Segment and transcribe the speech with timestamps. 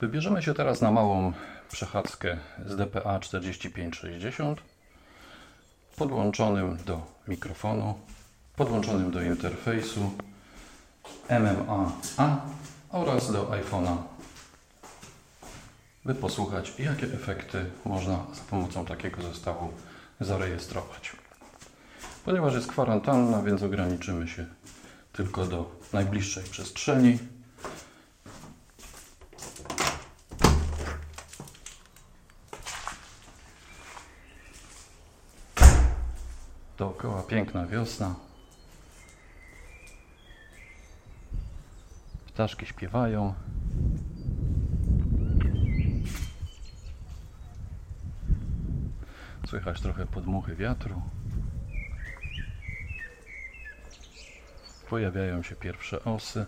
[0.00, 1.32] Wybierzemy się teraz na małą
[1.72, 4.60] przechadzkę z DPA 4560
[5.96, 7.94] podłączonym do mikrofonu,
[8.56, 10.10] podłączonym do interfejsu
[11.28, 12.40] MMA-A
[12.90, 13.96] oraz do iPhone'a,
[16.04, 19.72] by posłuchać jakie efekty można za pomocą takiego zestawu
[20.20, 21.12] zarejestrować.
[22.24, 24.46] Ponieważ jest kwarantanna, więc ograniczymy się
[25.12, 27.18] tylko do najbliższej przestrzeni.
[36.80, 38.14] Dookoła piękna wiosna.
[42.26, 43.34] Ptaszki śpiewają.
[49.46, 51.02] Słychać trochę podmuchy wiatru.
[54.90, 56.46] Pojawiają się pierwsze osy.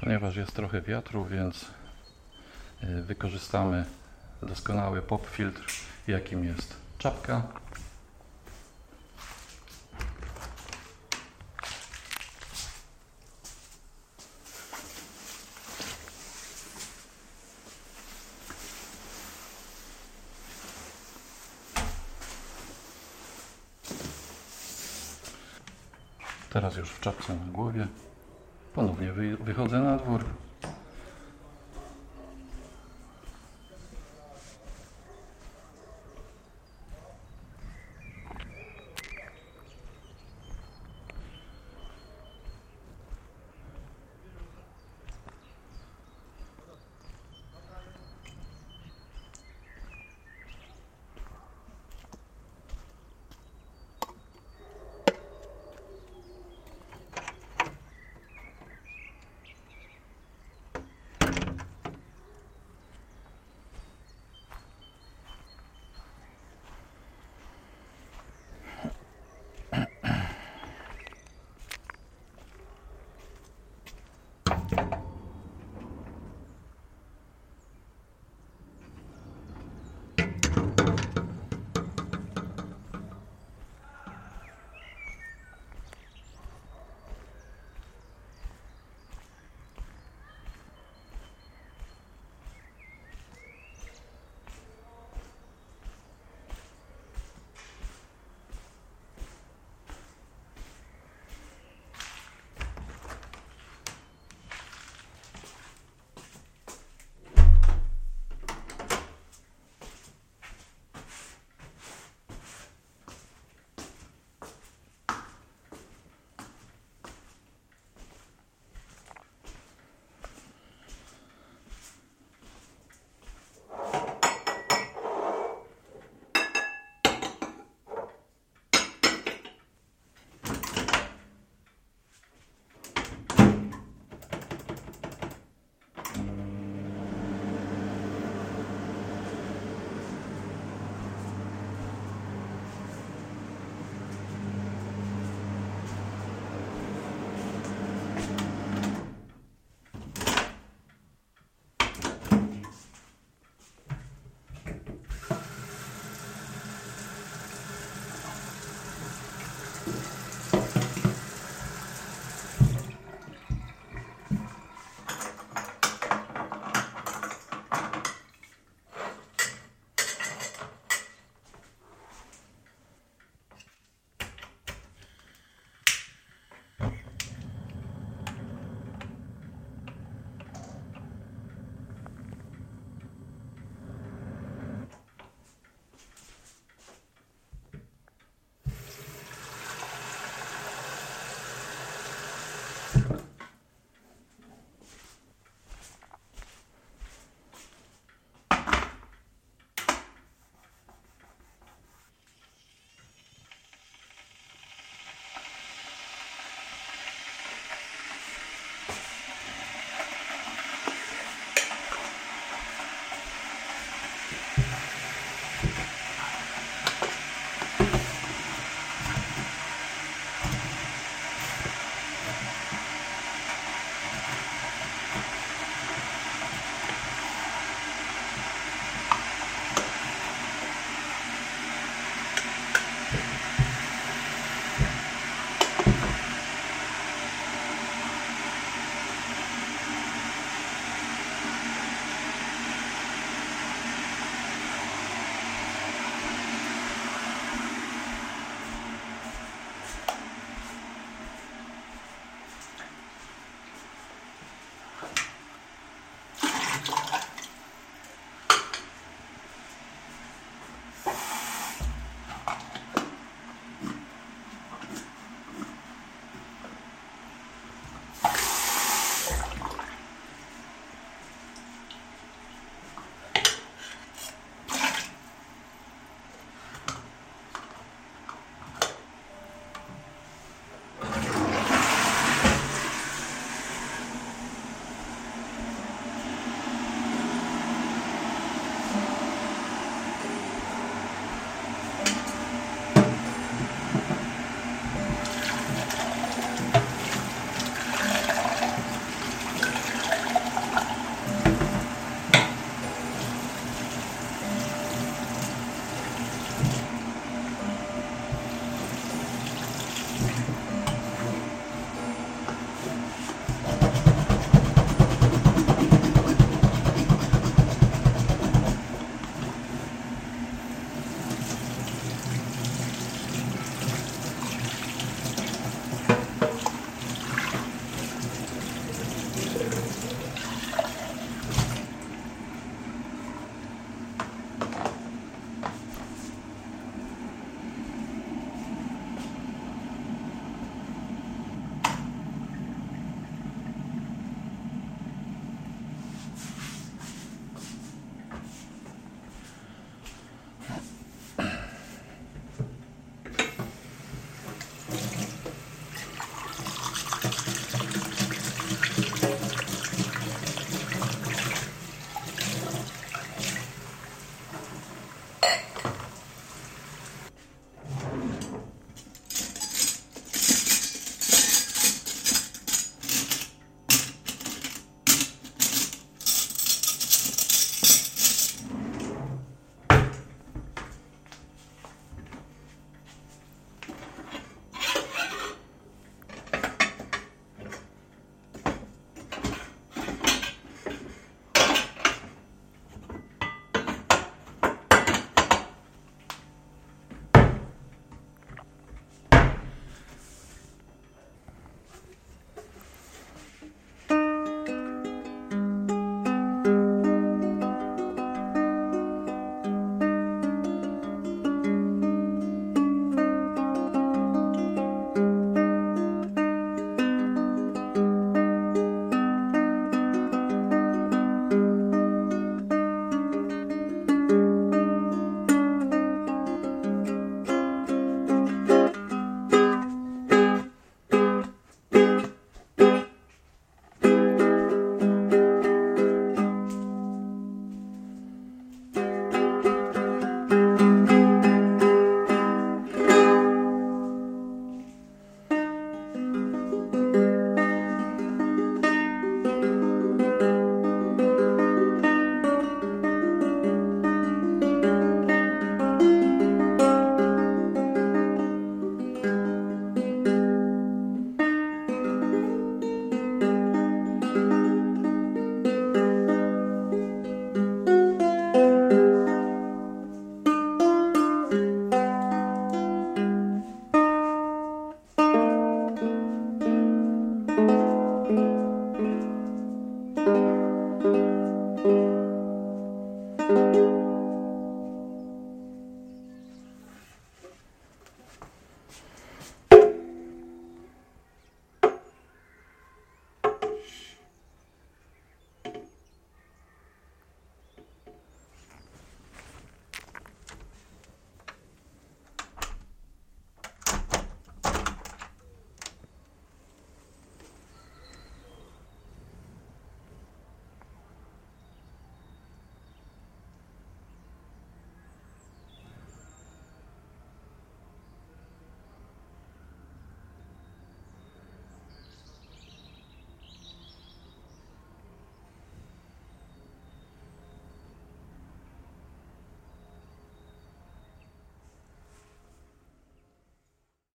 [0.00, 1.64] Ponieważ jest trochę wiatru, więc
[2.82, 3.84] y, wykorzystamy
[4.42, 5.66] doskonały pop filtr,
[6.06, 7.42] jakim jest czapka.
[26.50, 27.86] Teraz już w czapce na głowie.
[28.76, 30.24] Ponownie wy, wychodzę na dwór.